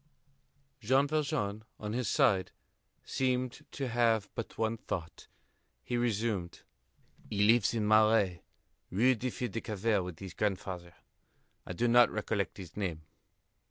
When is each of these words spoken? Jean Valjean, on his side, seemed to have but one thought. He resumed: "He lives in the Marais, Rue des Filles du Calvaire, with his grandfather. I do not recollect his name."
Jean 0.79 1.05
Valjean, 1.07 1.63
on 1.79 1.93
his 1.93 2.09
side, 2.09 2.49
seemed 3.05 3.63
to 3.71 3.87
have 3.87 4.31
but 4.33 4.57
one 4.57 4.75
thought. 4.77 5.27
He 5.83 5.95
resumed: 5.95 6.61
"He 7.29 7.43
lives 7.43 7.75
in 7.75 7.83
the 7.83 7.87
Marais, 7.89 8.41
Rue 8.89 9.13
des 9.13 9.29
Filles 9.29 9.49
du 9.51 9.61
Calvaire, 9.61 10.01
with 10.01 10.17
his 10.17 10.33
grandfather. 10.33 10.95
I 11.67 11.73
do 11.73 11.87
not 11.87 12.09
recollect 12.09 12.57
his 12.57 12.75
name." 12.75 13.03